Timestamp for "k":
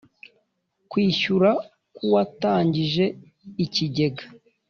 1.95-1.97